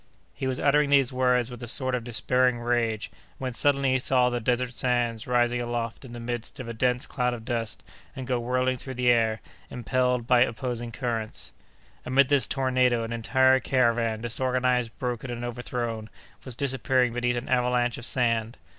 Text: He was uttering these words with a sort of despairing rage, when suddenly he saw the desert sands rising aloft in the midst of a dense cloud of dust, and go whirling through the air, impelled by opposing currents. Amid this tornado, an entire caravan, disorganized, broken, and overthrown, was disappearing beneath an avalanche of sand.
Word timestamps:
He 0.33 0.47
was 0.47 0.59
uttering 0.59 0.89
these 0.89 1.13
words 1.13 1.51
with 1.51 1.61
a 1.61 1.67
sort 1.67 1.93
of 1.93 2.03
despairing 2.03 2.59
rage, 2.59 3.11
when 3.37 3.53
suddenly 3.53 3.91
he 3.91 3.99
saw 3.99 4.31
the 4.31 4.39
desert 4.39 4.73
sands 4.73 5.27
rising 5.27 5.61
aloft 5.61 6.03
in 6.03 6.11
the 6.11 6.19
midst 6.19 6.59
of 6.59 6.67
a 6.67 6.73
dense 6.73 7.05
cloud 7.05 7.35
of 7.35 7.45
dust, 7.45 7.83
and 8.15 8.25
go 8.25 8.39
whirling 8.39 8.77
through 8.77 8.95
the 8.95 9.09
air, 9.11 9.41
impelled 9.69 10.25
by 10.25 10.41
opposing 10.41 10.91
currents. 10.91 11.51
Amid 12.03 12.29
this 12.29 12.47
tornado, 12.47 13.03
an 13.03 13.13
entire 13.13 13.59
caravan, 13.59 14.21
disorganized, 14.21 14.91
broken, 14.97 15.29
and 15.29 15.45
overthrown, 15.45 16.09
was 16.43 16.55
disappearing 16.55 17.13
beneath 17.13 17.37
an 17.37 17.47
avalanche 17.47 17.99
of 17.99 18.05
sand. 18.05 18.57